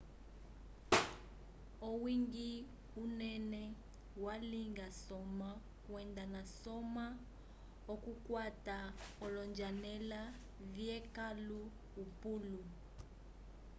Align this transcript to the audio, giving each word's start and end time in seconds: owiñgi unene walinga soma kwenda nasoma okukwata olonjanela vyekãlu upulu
owiñgi 1.89 2.49
unene 3.03 3.61
walinga 4.25 4.87
soma 5.05 5.49
kwenda 5.85 6.23
nasoma 6.35 7.05
okukwata 7.93 8.77
olonjanela 9.25 10.21
vyekãlu 10.75 11.59
upulu 12.03 12.59